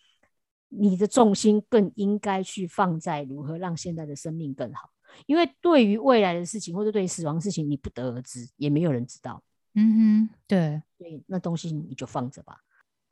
[0.69, 4.91] 你的重心更应该去放在如何让现在的生命更好。
[5.27, 9.43] 因为对于未来的事情，或者对于死亡事情，你不得而知，也没有人知道。
[9.75, 12.59] 嗯哼，对，以那东西你就放着吧。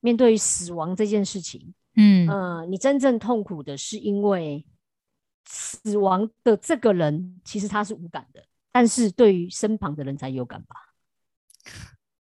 [0.00, 4.66] 面对死亡这件事情，嗯呃，你真正痛苦的是因为
[5.46, 10.76] 死亡的这个人其实他是无感的，但是对于身旁的人才有感吧。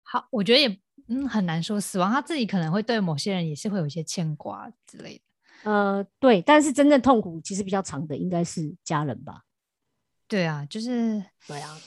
[0.04, 5.71] 好，我觉得也嗯很难说，死亡他自己可能会对某些人也是会有一些牵挂之类的。
[5.71, 9.41] 呃，对，但是真正痛苦其实比较长的应该是家人吧。
[10.28, 11.78] 对啊，就是对啊，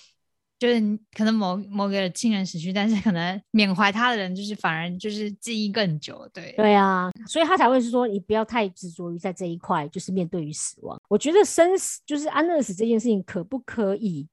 [0.58, 6.28] 就是可能某某个亲人死去，但是可能缅怀他的人，就是反而就是记忆更久。
[6.34, 11.00] 对，对啊，所以他才会是说，你不要太执着于在这一块，就是面对于死亡。
[11.08, 14.26] 我觉得生死就是安乐死这件事情，可不可以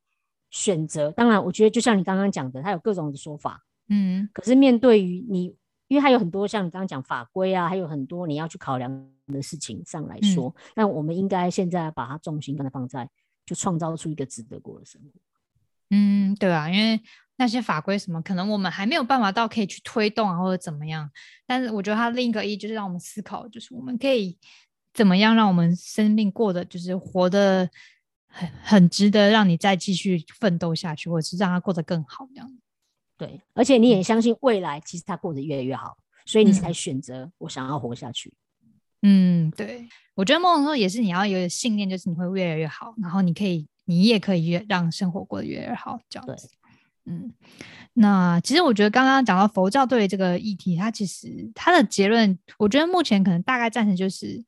[0.49, 1.11] 选择？
[1.11, 3.63] 当然，我觉得就像你刚刚讲的，他有各种的说法。
[3.87, 5.55] 嗯可是面对于你，
[5.87, 13.07] 因为它有很多像你刚刚讲法规啊，还有很多你要去考量的事情上来说，那我们应该现在把它重心刚才放在，
[13.45, 15.11] 就创造出一个值得过的生活。
[15.89, 16.99] 嗯，对啊，因为
[17.37, 21.09] 那些法规什么，可能我们还没有办法到可以去推动啊，或者怎么样。
[21.45, 24.37] 但是我觉得它另一个意义就是让我们思考，就是我们可以
[24.93, 27.69] 怎么样让我们生命过得就是活得
[28.27, 32.51] 很很值得，让你再继续奋斗下去，或者是让它过得更好这样。
[33.17, 38.33] 对，而且你也相信未来其实他过得越来越好，所以你才嗯选择我想要活下去。
[39.03, 46.49] 嗯，对，我觉得某种程度也是你要有信念，就是你会越来越好，然后你可以，你也可以越让生活过得越越好，这样子。
[47.07, 47.31] 嗯，
[47.93, 54.43] 那其实我觉得刚刚讲到佛教对于这个议题，它其实它的结论，我觉得目前可能大概赞成就是，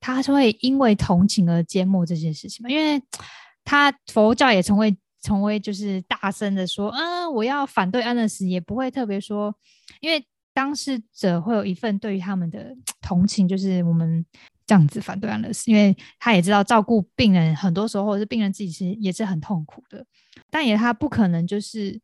[0.00, 3.00] 它是会因为同情而缄默这件事情嘛，因为
[3.64, 9.54] 它佛教也从未从未就是大声的说，嗯，我要反对安乐死，也不会特别说，
[10.00, 14.26] 因为当事者会有一份对于他们的 同情，就是我们
[14.70, 20.06] 这样子反对安乐死，因为他也知道照顾病人很多时候是病人自己是也是很痛苦的，
[20.48, 22.00] 但也他不可能就是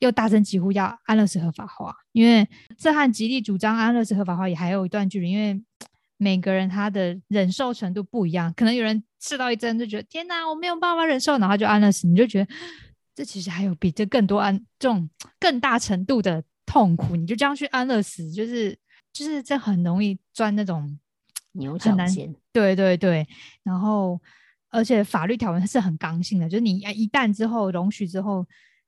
[0.00, 5.58] 又大声疾呼要安乐死合法化，因为这和极力主张安乐死合法化也还有一段距离，因为
[6.18, 12.54] 每个人他的忍受程度不一样，可能有人刺到一针就觉得天哪，我没有办法忍受，然后就安乐死，你就觉得
[13.14, 15.08] 这其实还有比这更多安这种
[15.40, 18.78] 更大程度的痛苦，你就这样去安乐死，就是
[19.10, 20.98] 就是这很容易钻那种
[21.54, 23.26] 牛角很难尖，对对对，
[23.62, 24.20] 然后
[24.70, 28.46] 而且法律条文是很刚性的，就是你一旦之后容许之后，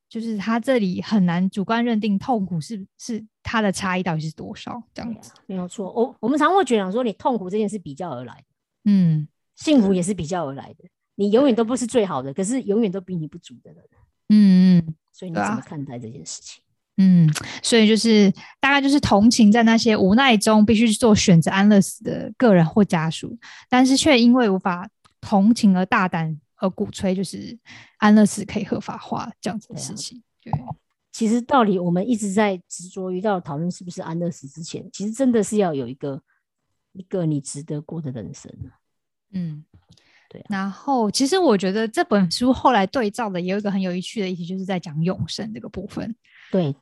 [0.09, 5.33] 就是他这里很难主观认定痛苦是是它的差异到底是多少这样子。
[5.47, 5.93] 没有错。
[5.93, 8.45] 我我们常会觉得说，你痛苦这件事比较而来，
[8.85, 10.85] 嗯幸福也是比较而来的。
[11.15, 13.83] 你永远都不是最好的，可是永远都比你不足的人。
[14.29, 16.63] 嗯嗯所以你怎么看待这件事情？
[16.99, 17.31] 嗯，
[17.63, 24.89] 所以就是大概就是同情在那些无奈中必须做选择安乐死的个人或家属，但是却因为无法
[25.21, 27.59] 同情而大胆而鼓吹就是
[27.99, 30.23] 安乐死可以合法化这样子的事情。
[30.41, 30.51] 对，
[31.13, 36.23] 其实道理我们一直在执着于到讨论是不是安乐死之前，其实真的是要有一个
[36.93, 38.73] 一个你值得过的人生啊。
[39.33, 39.65] 嗯，
[40.31, 46.17] 对啊然后其实我觉得这本书后来对照的也有一个很有趣的议题，就是在讲永生这个部分。
[46.53, 46.75] 对，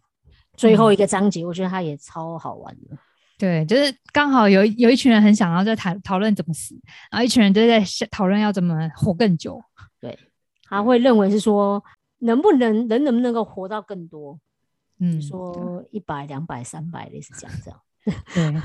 [0.56, 2.96] 最嗯后一个章节，我觉得它也超好玩的。
[3.36, 6.74] 对，就是刚好有有一群人很想要在讨讨论怎么死，
[7.10, 9.60] 然后一群人就在想讨论要怎么活更久。
[10.00, 10.16] 对
[10.62, 11.82] 他会认为是说，
[12.20, 14.38] 能不能人能不能够活到更多？
[15.00, 17.80] 嗯，说一百、两百、三百，类似这样这样。
[18.32, 18.62] 对，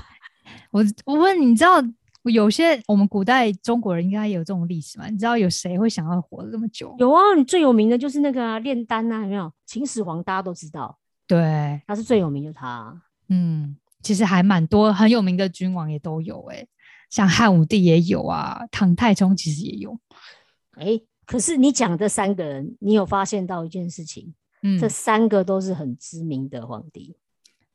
[0.70, 1.84] 我我问你，知道
[2.24, 5.08] 有些我们古代中国人应该有这种历史吗？
[5.08, 6.96] 你知道有谁会想要活这么久？
[7.00, 9.52] 有啊，你最有名的就是那个啊，炼丹啊，有没有？
[9.66, 10.99] 秦始皇大家都知道，
[11.30, 13.02] 对，他是最有名，的他啊。
[13.28, 16.66] 嗯，其实还蛮多很有名的君王也都有哎、
[17.12, 19.96] 像汉武帝也有啊，唐太宗其实也有。
[20.72, 24.34] 哎，可是你讲这三个人，你有发现到一件事情？
[24.64, 27.16] 嗯这，三个都是很知名的皇帝，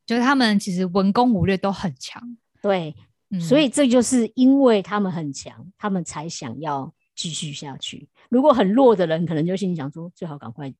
[0.04, 2.94] 就是他们其实文攻武略都很强，对，
[3.30, 8.08] 嗯，所以这就是因为他们很强，他们才想要继续下去。
[8.28, 10.74] 如果很弱的人，可能就心里想说，最好赶快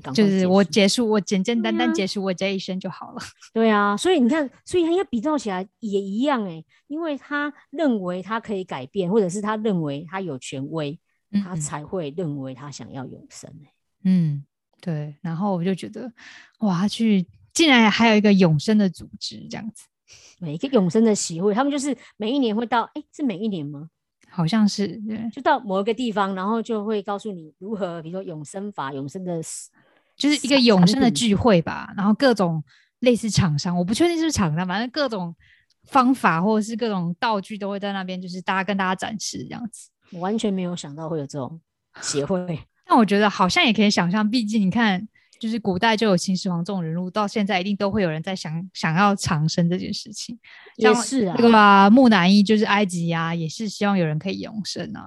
[0.00, 3.20] 就是我结束，我简简单单结束我这一生就好了。
[3.52, 10.98] 对啊，所以你看，所以他应该比较起来也一样哎、因为他认为他可以改变，或者是他认为他有权威，
[11.44, 13.72] 他嗯才会认为他想要永生哎、
[14.04, 14.44] 嗯，
[14.80, 15.14] 对。
[15.20, 16.12] 然后我就觉得，
[16.60, 19.86] 哇，他去竟然还有一个永生的组织这样子，
[20.38, 23.88] 每一个永生的协会，他们就是每一年会到，哎、是每一年吗？
[24.34, 29.40] 好像是对，就到某一个地方，然后就会告诉你如何，比如说永生法、永生的
[30.16, 31.92] 就是一个永生的聚会吧。
[31.96, 32.64] 然后各种
[33.00, 35.34] 类似厂商，我不确定是不是厂商，反正各种
[35.84, 39.90] 方法或者是各种道具都会在那边，就是大家跟大家展示这样子。
[40.12, 41.60] 我完全没有想到会有这种
[42.00, 42.58] 协会。
[42.86, 45.06] 但我觉得好像也可以想象，毕竟你看，
[45.42, 50.38] 就是古代就有秦始皇这种人物，到现在一定都会有人在想想要长生这件事情。
[50.76, 55.02] 也是啊，这个啊，木乃伊就是埃及呀，也是希望有人可以永生啊。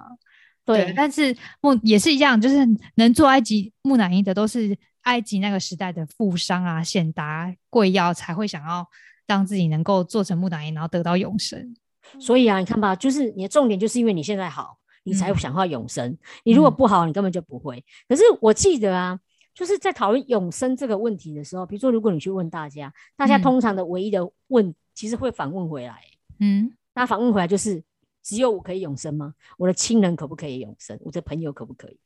[0.65, 8.85] 对，但是木也是一样，就是能做埃及木乃伊的，都是埃及那个时代的富商啊、显达贵要才会想要
[9.25, 11.73] 让自己能够做成木乃伊，然后得到永生。
[12.19, 16.17] 所以啊，你看吧，就是你的重点，就是因为你现在好，你才想要永生。
[16.43, 17.81] 你如果不好，你根本就不会。
[18.09, 19.17] 可是我记得啊，
[19.55, 25.99] 就是在讨论永生这个问题的时候，比如说如果你去问大家，大家通常的唯一的问，其实会反问回来，
[26.39, 27.83] 嗯，那反问回来就是。
[28.27, 29.35] 只有我可以永生吗？
[29.55, 30.99] 我的亲人可不可以永生？
[31.03, 31.99] 我的朋友可不可以？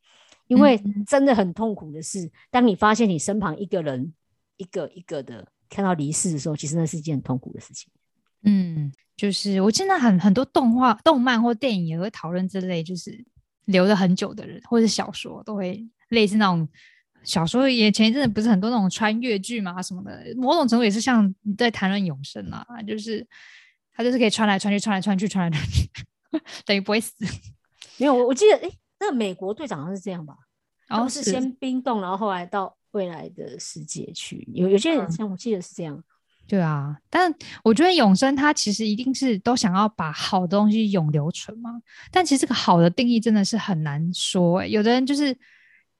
[0.48, 4.14] 因为真的很痛苦的是，当你发现你身旁一个人
[4.58, 7.90] 一个一个的看到离世的时候，其实那是一件很痛苦的事情。
[8.44, 13.24] 嗯，就是我现在很很多动画、动漫或电影也会讨论这类，就是
[13.64, 16.68] 留了很久的人，或者小说都会类似那种
[17.24, 17.68] 小时候。
[17.68, 23.26] 也前一阵子不是很多那种穿越剧嘛什么的，某种程度也是像你在谈论永生啊，就是
[23.94, 25.90] 他就是可以穿来穿去，穿来穿去，穿来穿去。
[26.66, 27.14] 等于不会死，
[27.98, 30.36] 没有我我记得，哎，那个美国队长好像是这样吧？
[30.88, 34.48] 然后是先冰冻，然后后来到未来的世界去。
[34.54, 36.04] 有有些人像我记得是这样。
[36.48, 41.80] 对啊，但我觉得永生它其实一定是都想要把好东西永留存嘛。
[42.12, 44.66] 但其实这个好的定义真的是很难说。
[44.66, 45.38] 有的人就是，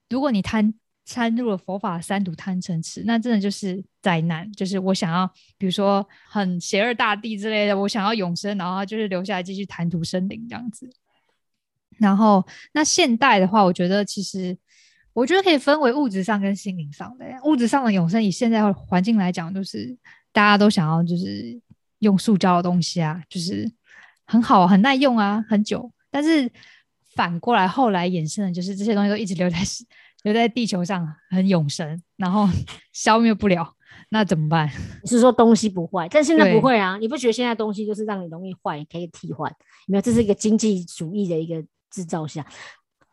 [0.10, 0.74] 如果你贪。
[1.10, 4.50] 参入了佛法三毒贪嗔痴，那真的就是灾难。
[4.52, 5.26] 就是我想要，
[5.58, 10.88] 比如说很邪恶大帝之类的，我想要永生，然后就是留下来继续谈吐生灵这样子。
[11.98, 14.56] 然后那现代的话，我觉得其实
[15.14, 17.26] 我觉得可以分为物质上跟心灵上的。
[17.44, 19.98] 物质上的永生，以现在环境来讲，就是
[20.32, 21.60] 大家都想要就是
[21.98, 23.68] 用塑胶的东西啊，就是
[24.26, 25.92] 很好很耐用啊，很久。
[26.12, 26.48] 但是
[27.16, 29.58] 反过来后来衍生的就是这些东西都一直留在。
[30.24, 32.48] 留在地球上很永生，然后
[32.94, 33.76] 消灭不了，
[34.10, 34.70] 那怎么办？
[35.04, 36.08] 你是说东西不坏？
[36.10, 36.98] 但现在不会啊！
[36.98, 39.54] 你不觉得现在东西就是让你容易坏，可以替换？
[39.88, 42.46] 没有，这是一个经济主义的一个制造下。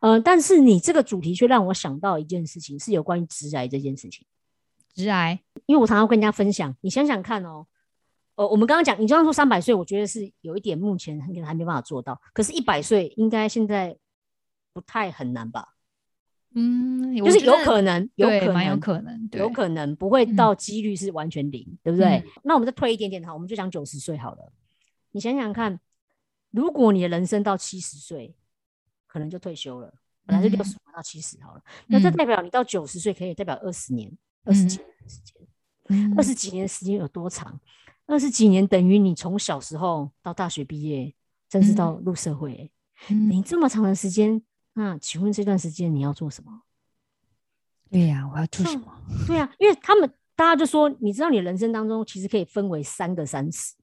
[0.00, 4.26] 呃，但是你这个主题却让我想到一件事情，是有关于直癌这件事情。
[4.94, 7.66] 直癌，因为我常常跟人家分享，你想想看哦，
[8.34, 13.96] 呃，我们刚刚讲，你刚刚说三百岁，我觉得是有一点目前可能还没办法做到，可是，一百岁应该现在
[14.72, 15.75] 不太很难吧？
[16.58, 22.24] 嗯，就是有可能，有可能，有可能，有可能不会到几率是完全零，对不对？
[22.44, 24.52] 那我们再推一点点哈，我们就讲九十岁好了。
[25.10, 25.78] 你想想看，
[26.52, 28.34] 如果你的人生到七十岁，
[29.06, 29.92] 可能就退休了，
[30.24, 34.10] 本来是六十到七十好了，那这代表你到九十岁可以代表二十年，
[34.44, 37.60] 二十几年时间，二十几年时间有多长？
[38.06, 41.14] 二十几年等于你从小时候到大学毕业，
[41.52, 42.72] 甚至到入社会，
[43.10, 44.42] 你这么长的时间。
[44.78, 46.62] 那请问这段时间你要做什么？
[47.90, 48.92] 对呀，我要做什么？
[49.26, 53.74] 对呀，因为他们大家就说，你知道，你人生当中其实可以分为三个三十，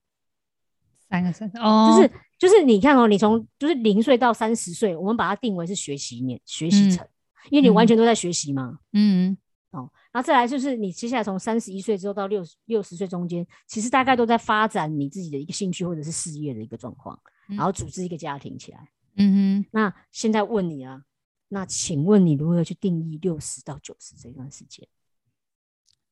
[1.10, 7.08] 三个三十哦，就是就是你看哦，你从就是零岁到三十岁，我们把它定为是学习年学习层，
[7.50, 8.78] 因为你完全都在学习嘛。
[8.92, 9.36] 嗯，
[9.72, 18.78] 哦，然后再来就是你接下来从三十一岁之后到六六十岁中间，其实大概都在发展你自己的一个兴趣或者是事业的一个状况，然后组织一个家庭起来。
[18.80, 21.04] 嗯哼，那现在问你啊，
[21.50, 24.88] 那请问你如何去定义六十到九十这段时间？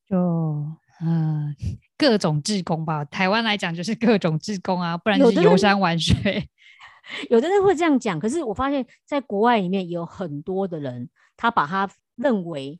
[0.06, 0.16] 就
[1.00, 1.56] 嗯，
[1.96, 3.04] 各种志工吧。
[3.04, 6.48] 台湾来讲就是各种志工啊，不然就是游山玩水。
[7.28, 12.78] 有的人会这样讲，可是我发现在国外里面有很多的人，他把他认为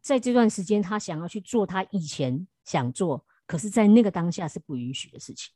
[0.00, 5.52] 在这段时间他想要去做他以前想做，可是在那个当下是不允许的事情。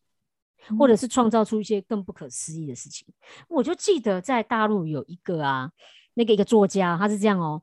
[0.78, 3.06] 或者是创造出一些更不可思议的事情，
[3.48, 5.70] 我就记得在大陆有一个啊，
[6.14, 7.62] 那个一个作家，他是这样哦，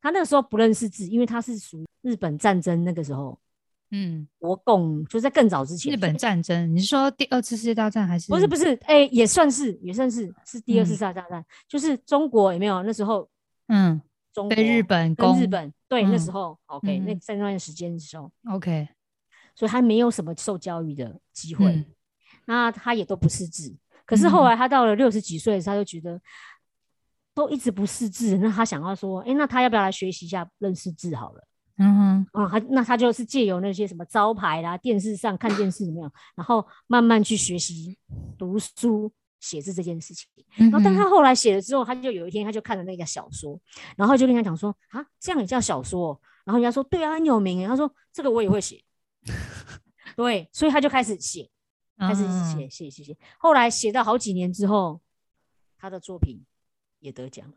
[0.00, 3.38] 他那个时候不认识字，因为他是属于日本战争那个时候，
[3.90, 8.30] 嗯，国共就在更早之前，日本战争，你是说第二次世界大战还是？
[8.30, 13.28] 不是不是，哎，也算是也算是是第二次世界大战，就是中国有没有那时候，
[13.68, 14.00] 嗯，
[14.32, 18.88] 中被日本跟日本对那时候，OK，那在那段时间的时候，OK，
[19.54, 21.84] 所以他没有什么受教育的机会。
[22.46, 26.20] 那他也都不识字，可是后来他到了六十几岁，他就觉得
[27.34, 31.46] 都一直不识字，那他想要说，哎，那他要不要来学习一下认识字好了？
[31.78, 37.98] 嗯哼，啊，他那他就是借由那些什么招牌啦、电视上看电视怎么样，然后慢慢去学习
[38.38, 40.26] 读书写字这件事情。
[40.56, 43.60] 然后，但他后来写了之后，他就有一天他就看了那个小说，
[43.94, 46.18] 然后就跟他讲说，啊，这样也叫小说？
[46.46, 47.68] 然后人家说，对啊，很有名。
[47.68, 48.82] 他说，这个我也会写。
[50.16, 51.50] 对，所以他就开始写。
[51.98, 52.22] 开始
[52.52, 55.00] 写写写写，后来写到好几年之后，
[55.78, 56.44] 他的作品
[57.00, 57.56] 也得奖了。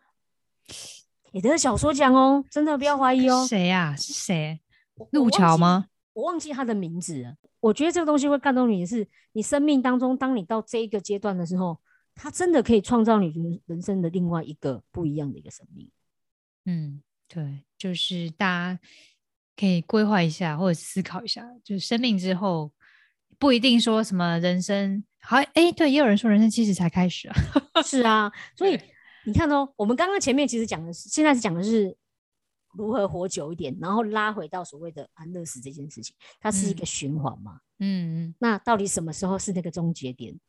[1.31, 3.45] 也得小说奖哦，真的不要怀疑哦。
[3.47, 3.95] 谁呀？
[3.95, 4.59] 是谁？
[4.95, 5.57] 我路桥？
[5.57, 5.87] 吗？
[6.13, 7.35] 我忘记他的名字了。
[7.59, 11.79] 我觉得这个东西会感动你的是，你生命当中，当你到这一个阶段的时候，
[12.15, 15.89] 他真的可以创造你人人生的另外一个不一样的一个生命。
[16.65, 18.79] 嗯，对，就是大家
[19.55, 22.71] 可以规划一下，或者思考一下，就是生命之后
[23.37, 25.37] 不一定说什么人生好。
[25.37, 27.35] 哎，对，也有人说人生七十才开始啊。
[27.85, 28.79] 是啊，所以
[29.25, 31.95] 你看哦，我们刚刚前面其实讲的是，现在是讲的是。
[32.73, 37.59] 如何活久一点，然后拉回到所谓的安乐死这件事情，它是一个循环嘛？
[37.79, 38.35] 嗯嗯。
[38.37, 40.39] 那到底什么时候是那个终结点？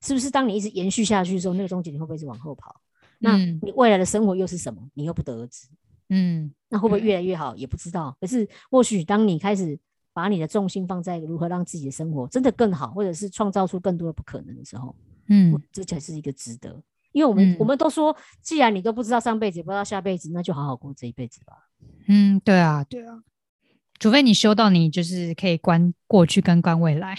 [0.00, 2.80] 是不是当你一直延续下去的时候，那个终结点会不会是往后跑？
[3.18, 4.88] 那你未来的生活又是什么？
[4.94, 5.66] 你又不得而知。
[6.10, 6.54] 嗯。
[6.68, 7.56] 那会不会越来越好？
[7.56, 8.16] 也不知道。
[8.20, 9.76] 可是或许当你开始
[10.18, 14.92] 把你的重心放在如何让自己的生活真的更好，或者是创造出更多的不可能的时候，
[15.28, 16.82] 嗯，这才是一个值得。
[17.12, 21.54] 因为我们我们都说，既然你都不知道上辈子，不知道下辈子，那就好好过这一辈子吧。
[22.08, 23.22] 嗯，对啊，对啊，
[24.00, 27.14] 除非你修到你就是可以观过去跟观未来，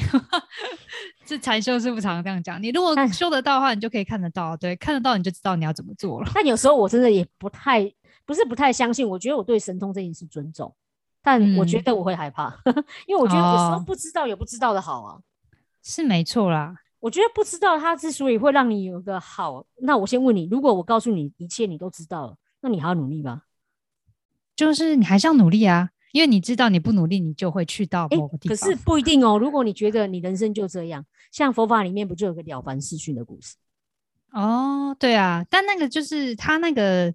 [1.25, 2.61] 这禅修师傅常常这样讲。
[2.61, 6.29] 你如果修得到的话，你就可以看得到，对，看得到你就知道你要怎么做了。
[6.35, 7.89] 但有时候我真的也不太，
[8.25, 9.07] 不是不太相信。
[9.07, 10.75] 我觉得我对神通这件事尊重，
[11.21, 12.53] 但我觉得我会害怕，
[13.07, 15.19] 因为我觉得有时候不知道有不知道的好啊，
[15.83, 16.75] 是没错啦。
[16.99, 23.43] 我觉得不知道它之所以会让你有个好，那我先问你：如果我告诉你一切你都知道了，那你还要努力吗？
[24.55, 28.57] 就是你还是要努力啊，因为你知道你不努力，你就会去到某个地方。
[28.57, 29.37] 可是不一定哦。
[29.37, 33.55] 如果你觉得你人生就这样，像佛法里面不就有个了凡四训的故事？
[34.31, 37.13] 哦，对啊，但那个就是他那个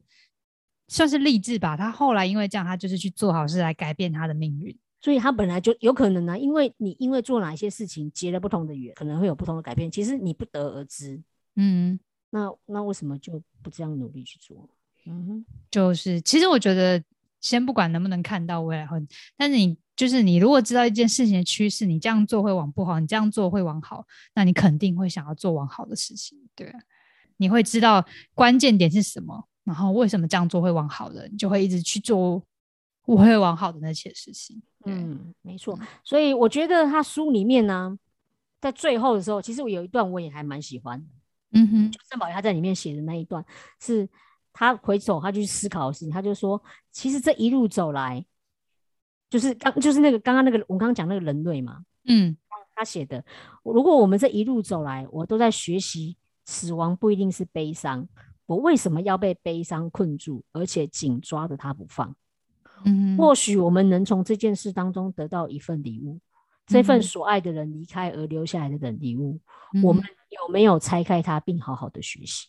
[0.88, 1.76] 算是励志吧。
[1.76, 4.76] 他后来因为这样，他就是去做好事来改变他的命运。
[5.00, 9.90] 所以他本来就有可能呢，因为你因为做哪些事情结了不同的缘，可能会有不同的改变。
[9.90, 11.22] 其实你不得而知，
[11.56, 14.66] 嗯，那那为什么就不这样努力去做？
[15.06, 17.04] 嗯哼，就是其实我觉得，
[17.38, 18.98] 先不管能不能看到未来会，
[19.36, 26.72] 但是你就是你如果知道一件事情的趋势，你这样做会往不好，你这样做会往好，那你肯定会想要做往好的事情，对，
[27.36, 32.42] 你会知道关键点是什么，然后为什么这样做会往好的，你就会一直去做。
[33.06, 35.78] 我会往好的那些事情，嗯，没错。
[36.02, 37.98] 所以我觉得他书里面呢，
[38.62, 41.06] 在最后的时候，其实我有一段我也还蛮喜欢。
[41.52, 43.44] 嗯哼，就郑宝仪他在里面写的那一段，
[43.78, 44.08] 是
[44.54, 46.10] 他回首他去思考的事情。
[46.10, 46.58] 他就说，
[46.92, 48.24] 其实这一路走来，
[49.28, 52.34] 就是刚就是那个刚刚那个我刚刚讲那个人类嘛，嗯，
[52.74, 53.22] 他写的，
[53.64, 58.08] 如果我们这一路走来，我都在学习，死亡不一定是悲伤，
[58.46, 62.14] 我为什么要被悲伤困住，而且紧抓着他不放？
[62.84, 66.20] 嗯，或许我们能从这件事当中得到一份礼物，
[66.66, 69.40] 这份所爱的人离开而留下来的礼物，
[69.82, 72.48] 我们有没有拆开它并好好的学习？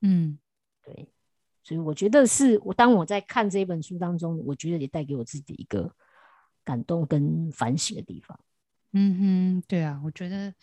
[0.00, 0.38] 嗯，
[0.84, 1.08] 对，
[1.64, 5.92] 所以我觉得是我当我在看这本书当中，我觉得也带给我自己一个
[6.62, 8.38] 感动跟反省的地方。
[8.92, 10.54] 嗯哼，对啊，我觉得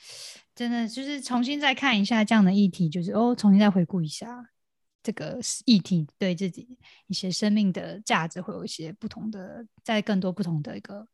[0.54, 4.50] 真的就是重新再看一下这样的议题，就是哦，重新再回顾一下。
[5.10, 11.08] 这个议题对自己一些生命的价值会有一些不同的，在更多不同的一个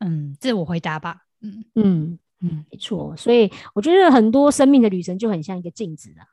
[0.00, 1.22] 嗯自我回答吧。
[1.40, 3.16] 嗯嗯嗯，没错。
[3.16, 6.26] 所以我觉得很多生命的旅程就很像一个镜子啊。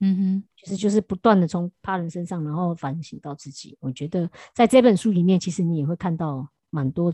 [0.00, 3.76] 嗯哼，其实就是不断的从他人身上，然后反省到自己。
[3.78, 7.12] 我觉得在这本书里面，其实你也会看到蛮多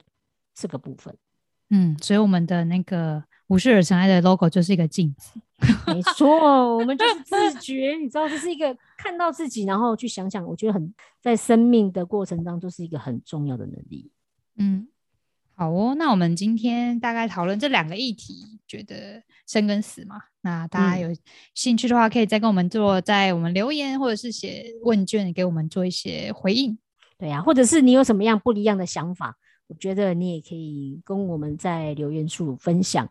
[0.54, 1.12] 这个部分。
[1.70, 5.40] 嗯，所以我们的那个无视而尘埃的 logo 就是一个镜子。
[5.86, 14.10] 没错，我们就是自觉，你知道，这是一个看到自己，然后去想想，我觉得很在生命的过程当中是一个很重要的能力。
[14.56, 14.86] 嗯，
[15.54, 21.08] 好哦，那我们今天大概讨论这两个议题，觉得生跟死嘛，那大家有
[21.54, 26.78] 兴趣的话，可以再跟我们做，在我们留言或者是写问卷给我们做一些回应。
[27.18, 29.36] 对呀，或者是你有什么样不一样的想法，
[29.66, 33.08] 我觉得你也可以跟我们在留言处分享。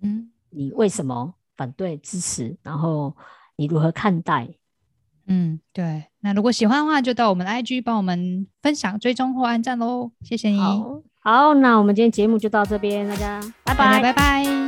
[0.00, 1.34] 嗯，你为什么？
[1.56, 3.16] 反对、支持，然后
[3.56, 4.48] 你如何看待？
[5.26, 6.04] 嗯，对。
[6.20, 10.10] 那如果喜欢的话，就到我们的 IG 帮我们分享、追踪或按赞喽。
[10.22, 10.60] 谢谢你。
[11.22, 14.63] 好，那我们今天节目就到这边，大家拜拜，拜拜。